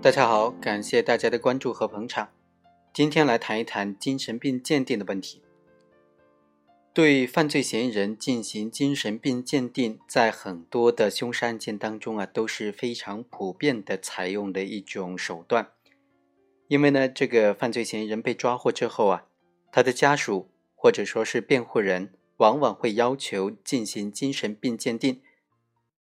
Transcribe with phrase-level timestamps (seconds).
[0.00, 2.28] 大家好，感谢大家的关注和捧场。
[2.94, 5.42] 今天来谈一谈精神病鉴定的问题。
[6.94, 15.72] 对犯罪嫌疑人进行精神病鉴定，在很多的凶杀案件当中啊，都是非常普遍的采用的一种手段。
[16.68, 19.26] 因为呢，这个犯罪嫌疑人被抓获之后啊，
[19.72, 25.20] 他的家属或者说是辩护人，往往会要求进行精神病鉴定，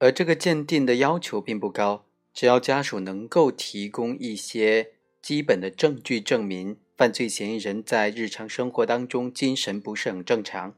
[0.00, 2.04] 而这个鉴定的要求并不高。
[2.34, 4.90] 只要家属能够提供一些
[5.22, 10.74] 基本的证据，证明犯罪嫌疑人在日常生活当中精神不是很正常。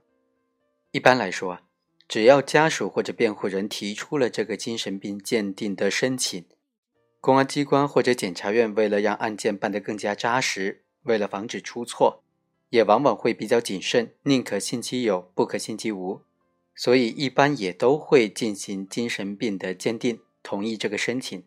[0.93, 1.63] 一般来说啊，
[2.07, 6.45] 只要家属或者辩护人提出了这个精神病鉴定的申请，
[7.21, 12.23] 公安机关或者检察院为了让案件办得更加扎实，为了防止出错，
[12.69, 16.21] 也往往会比较谨慎，宁可信其有，不可信其无，
[16.75, 20.21] 所以一般也都会进行精神病的鉴定。
[20.47, 21.43] 同意这个申请。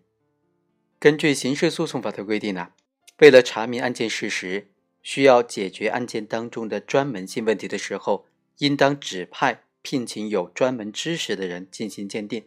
[1.00, 2.74] 根据刑事诉讼法的规定呢，
[3.20, 4.68] 为了查明案件事实，
[5.02, 8.26] 需要解决案件当中的专门性问题的时候，
[8.58, 12.44] 应当指派聘请有专门知识的人进行鉴定。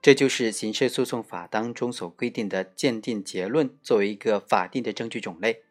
[0.00, 5.64] 这就是刑事诉讼法当中所规定的鉴定结论作为一个法定的证据种类。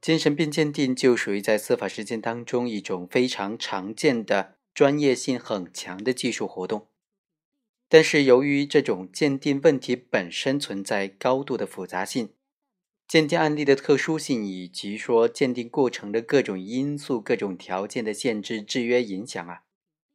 [0.00, 6.86] 精神病鉴定就属于在司法实践当中一种非常常见的、专业性很强的技术活动。
[7.92, 12.32] 但是，由于这种鉴定问题本身存在高度的复杂性，
[13.08, 19.62] 鉴定案例的特殊性，以及说鉴定过程的各种因素、各种条件的限制、制约、影响啊，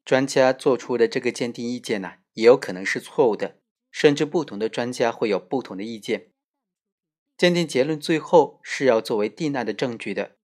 [0.05, 3.57] 专家做出的这个鉴定意见呢，也有可能是错误的，
[3.91, 6.31] 甚至不同的专家会有不同的意见。
[7.37, 10.37] 鉴定结论最后是要作为定案的证据的，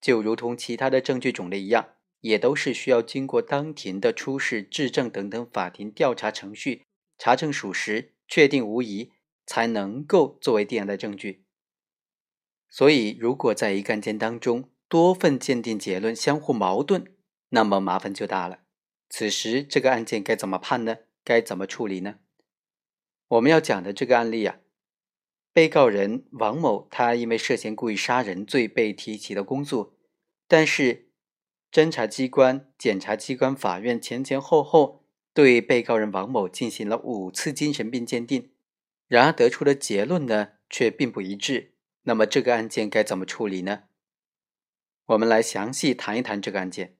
[0.00, 1.90] 就如同其他的证据种类一样。
[2.22, 6.84] 也都是需要经过当庭的出示、质证等等法庭调查程序，
[7.18, 9.10] 查证属实、确定无疑，
[9.44, 11.44] 才能够作为定案的证据。
[12.70, 17.12] 所以，如果在一个案件当中多份鉴定结论相互矛盾，
[17.48, 18.60] 那么麻烦就大了。
[19.10, 20.98] 此时，这个案件该怎么判呢？
[21.24, 22.20] 该怎么处理呢？
[23.26, 24.60] 我们要讲的这个案例啊，
[25.52, 29.98] 被告人王某，他因为涉嫌故意杀人罪被提起了公诉，
[30.46, 31.08] 但是。
[31.72, 38.50] 侦查机关、检察机关、法院前前后后对被告人王某进行了五次精神病鉴定，
[39.08, 41.72] 然而得出的结论呢却并不一致。
[42.02, 43.84] 那么这个案件该怎么处理呢？
[45.06, 46.96] 我们来详细谈一谈这个案件。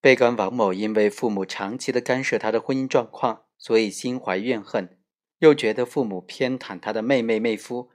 [0.00, 4.96] 被告人王某因为父母长期的干涉他的婚姻状况，所以心怀怨恨，
[5.40, 7.90] 又觉得父母偏袒他的妹妹妹夫，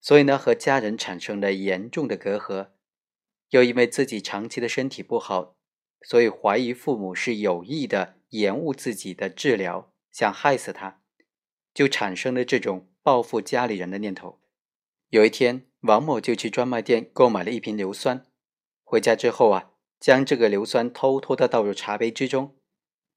[0.00, 2.68] 所以呢和家人产生了严重的隔阂。
[3.52, 5.56] 又因为自己长期的身体不好，
[6.00, 11.02] 所以怀疑父母是有意的延误自己的治疗，想害死他，
[11.74, 14.40] 就产生了这种报复家里人的念头。
[15.10, 18.24] 有一天，王某就去专卖店购买了一瓶硫酸，
[18.84, 22.56] 回家之后啊，将这个硫酸偷偷的倒入茶杯之中，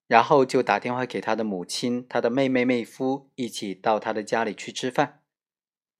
[0.05, 5.21] 然后就打电话给他的母亲、他的妹妹、妹夫，一起到他的家里去吃饭。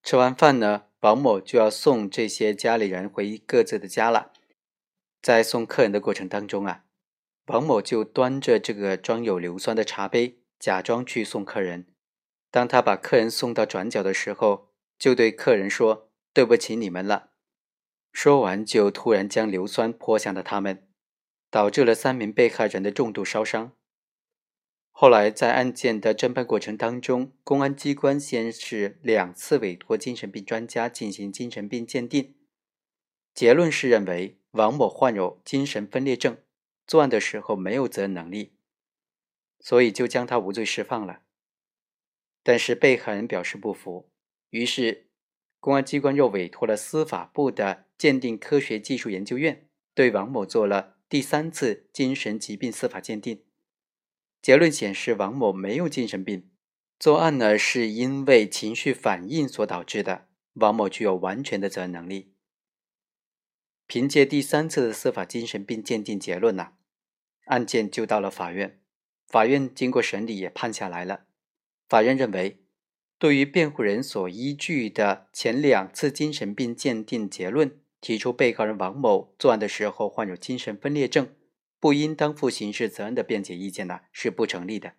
[0.04, 0.85] 吃完饭呢。
[1.02, 4.32] 王某就要送这些家里人回各自的家了，
[5.22, 6.86] 在送客人的过程当中啊，
[7.48, 11.88] 王某就端着这个装有硫酸的茶杯，假装去送客人。
[12.50, 17.32] 当他把客人送到转角的时候，就对客人说：“对不起你们了。”
[18.14, 20.88] 说完就突然将硫酸泼向了他们，
[21.52, 23.74] 导致了三名被害人的重度烧伤。
[24.98, 32.34] 后来，在案件的侦办过程当中，公安机关先是两次委托精神病专家进行精神病鉴定，
[33.34, 36.38] 结论是认为王某患有精神分裂症，
[36.88, 38.54] 作案的时候没有责任能力，
[39.60, 41.24] 所以就将他无罪释放了。
[42.42, 44.10] 但是被害人表示不服，
[44.52, 45.10] 于是
[45.60, 53.44] 公安机关又委托了司法部的鉴定科学技术研究院，对王某做了第三次精神疾病司法鉴定。
[54.46, 56.52] 结论显示，王某没有精神病，
[57.00, 60.28] 作案呢是因为情绪反应所导致的。
[60.54, 62.36] 王某具有完全的责任能力。
[63.88, 66.74] 凭借第三次的司法精神病鉴定结论呢，
[67.46, 68.80] 案件就到了法院。
[69.28, 71.22] 法院经过审理也判下来了。
[71.90, 72.60] 法院认为，
[73.18, 81.34] 对于辩护人所依据的前两次精神病鉴定结论，提出被告人王某作案的时候患有精神分裂症。
[81.80, 84.94] 不应当负刑事责任的辩解意见呢是不成立的，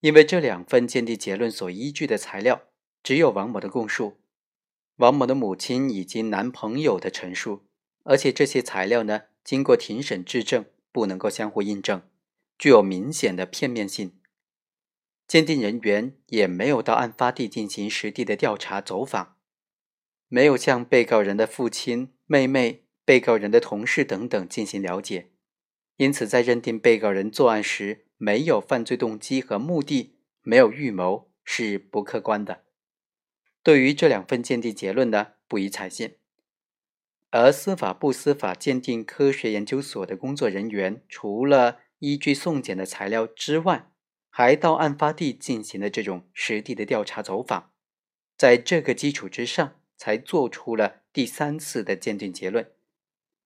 [0.00, 2.62] 因为这两份鉴定结论所依据的材料
[3.02, 4.18] 只有王某的供述、
[4.96, 7.64] 王某的母亲以及男朋友的陈述，
[8.02, 12.02] 而且这些材料呢经过庭审质证，不能够相互印证，
[12.58, 14.18] 具有明显的片面性。
[15.28, 19.36] 鉴定人员也没有到案发地进行实地的调查走访，
[20.28, 25.31] 没有向被告人的父亲、妹妹、被告人的同事等等进行了解，
[25.96, 32.64] 因此在认定被告人作案时没有犯罪动机和目的，没有预谋是不客观的。
[33.62, 36.16] 对于这两份鉴定结论呢，不予采信。
[37.30, 43.90] 而司法部司法鉴定科学研究所的工作人员，除了依据送检的材料之外，
[44.28, 47.70] 还到案发地进行了这种实地的调查走访，
[48.36, 52.70] 在这个基础之上，才做出了第三次的鉴定结论。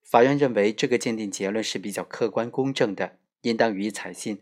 [0.08, 4.40] 法院认为这个鉴定结论是比较客观公正的，应当予以采信。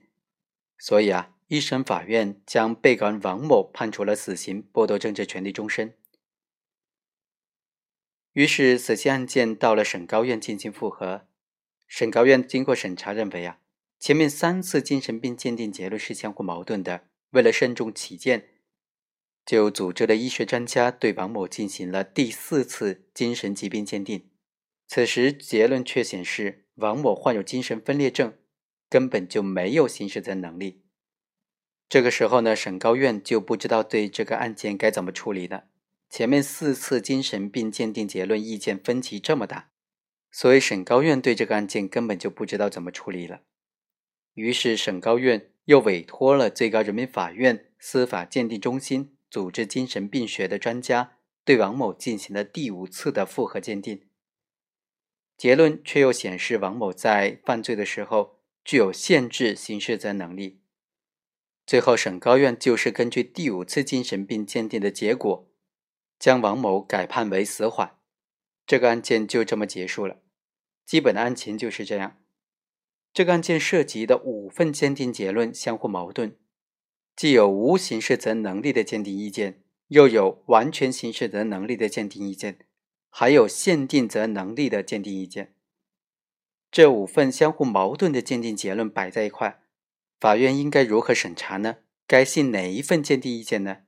[0.79, 5.95] 所以啊，一审法院将被告人王某判处了死刑，剥夺政治权利终身。
[8.35, 11.27] 于是，死刑案件到了省高院进行复核。
[11.87, 13.61] 省高院经过审查，认为啊，
[13.99, 17.05] 前面三次精神病鉴定结论是相互矛盾的。
[17.31, 18.49] 为了慎重起见，
[19.47, 24.29] 就组织了医学专家对王某进行了第四次精神疾病鉴定。
[24.87, 28.35] 此时结论却显示，王某患有精神分裂症，
[28.89, 30.83] 根本就没有刑事责任能力。
[31.89, 35.65] 这个时候呢，省高院就不知道对这个案件该怎么处理了。
[36.11, 39.71] 前面四次精神病鉴定结论意见分歧这么大，
[40.31, 43.41] 所以省高院对这个案件根本就不知道怎么处理了。
[44.35, 54.03] 于是省高院又委托了最高人民法院司法鉴定中心组织精神病学的专家对王某进行了第五次的复核鉴定，
[55.37, 60.61] 结论却又显示王某在犯罪的时候具有限制刑事责任能力。
[61.67, 65.51] 最后，省高院就是根据第五次精神病鉴定的结果。
[66.17, 67.99] 将王某改判为死缓，
[68.65, 70.21] 这个案件就这么结束了。
[70.87, 72.23] 基本的案情就是这样。
[73.13, 76.37] 这个案件涉及的五份鉴定结论相互矛盾，
[77.17, 82.59] 既有无刑事责任能力的鉴定意见，又有完全刑事责任能力的鉴定意见，
[83.17, 85.55] 还有限定责任能力的鉴定意见。
[86.73, 89.63] 这五份相互矛盾的鉴定结论摆在一块，
[90.19, 91.77] 法院应该如何审查呢？
[92.09, 93.83] 该信哪一份鉴定意见呢？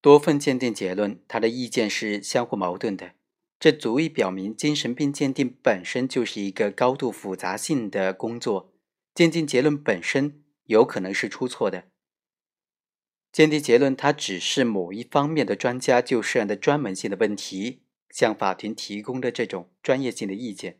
[0.00, 3.12] 多份鉴定结论，它的意见是相互矛盾的，
[3.60, 8.72] 这足以表明精神病鉴定本身就是一个高度复杂性的工作，
[9.14, 11.88] 鉴定结论本身有可能是出错的。
[13.30, 17.82] 鉴定结论它只是某一方面的专家就涉案的专门性的问题
[18.14, 20.78] 向法庭提供的这种专业性的意见，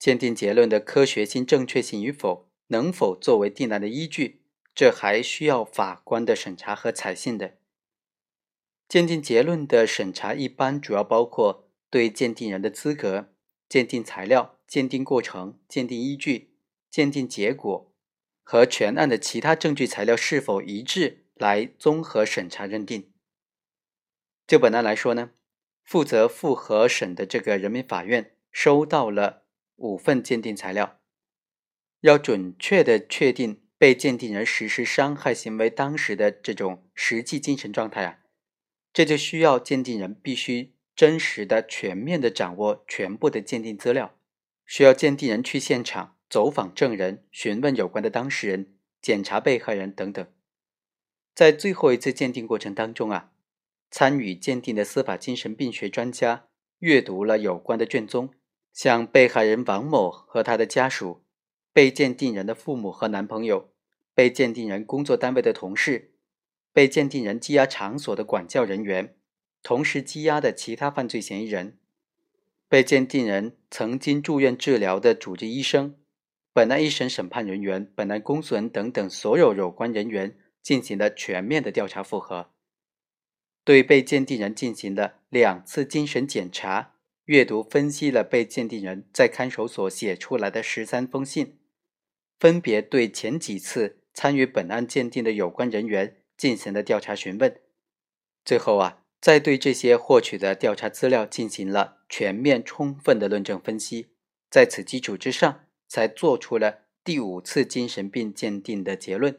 [0.00, 4.42] 鉴定结论的科学性、正确性与否，能否作为定案的依据，
[4.74, 7.58] 这还需要法官的审查和采信的。
[8.88, 13.32] 鉴定结论的审查一般主要包括对鉴定人的资格、
[13.68, 16.56] 鉴定材料、鉴定过程、鉴定依据、
[16.90, 17.94] 鉴定结果
[18.42, 23.12] 和全案的其他证据材料是否一致来综合审查认定。
[24.48, 25.30] 就本案来说呢，
[25.86, 29.44] 负责复核审的这个人民法院收到了
[29.76, 30.98] 五份鉴定材料，
[32.00, 38.18] 要准确的确定被鉴定人实施伤害行为当时的这种实际精神状态啊。
[38.92, 44.18] 这就需要鉴定人必须真实的、全面的掌握全部的鉴定资料，
[44.64, 50.26] 需要鉴定人去现场走访证人、询问有关的当事人、检查被害人等等。
[51.34, 53.30] 在最后一次鉴定过程当中啊，
[53.90, 58.30] 参与鉴定的司法精神病学专家阅读了有关的卷宗，
[58.72, 61.22] 向被害人王某和他的家属、
[61.72, 63.70] 被鉴定人的父母和男朋友、
[64.14, 66.12] 被鉴定人工作单位的同事。
[66.72, 69.16] 被鉴定人羁押场所的管教人员，
[69.62, 71.78] 同时羁押的其他犯罪嫌疑人，
[72.68, 75.96] 被鉴定人曾经住院治疗的主治医生，
[76.52, 82.50] 本案一审审判人员、本案公诉人等等所有有关人员进行了全面的调查复核，
[83.66, 86.94] 对被鉴定人进行了两次精神检查，
[87.24, 91.58] 阅读分析了被鉴定人在看守所写出来的十三封信，
[92.38, 96.16] 分别对前几次参与本案鉴定的有关人员。
[96.36, 97.62] 进行了调查询问，
[98.44, 104.08] 最后啊，再对这些获取的调查资料进行了全面充分的论证分析，
[104.50, 109.38] 在此基础之上，才做出了第五次精神病鉴定的结论。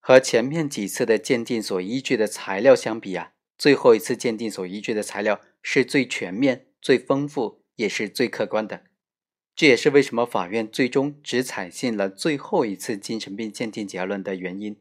[0.00, 8.84] 和前面几次的鉴定所依据的材料相比啊，最后一次鉴定所依据的材料是最全面、最丰富，也是最客观的。
[9.54, 14.80] 这也是为什么法院最终只采信了最后一次精神病鉴定结论的原因。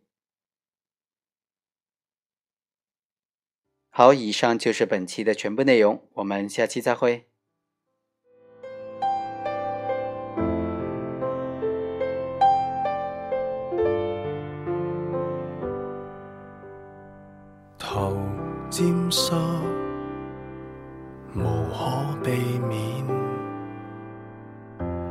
[3.92, 7.33] 好，以上就是本期的全部内容，我们下期再会。
[19.14, 19.32] 沾湿，
[21.36, 22.32] 无可避
[22.68, 23.06] 免。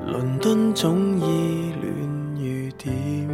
[0.04, 3.28] 伦敦总依恋雨点，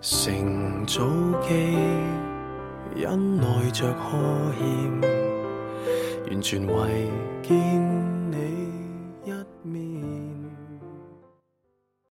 [0.00, 1.04] 乘早
[1.40, 1.78] 机
[2.96, 4.18] 因内着呵
[4.58, 5.00] 欠，
[6.28, 7.08] 完全为
[7.42, 8.17] 见。